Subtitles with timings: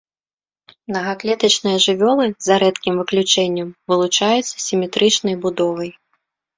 [0.91, 5.99] Мнагаклетачныя жывёлы, за рэдкім выключэннем, вылучаюцца сіметрычнай будовай.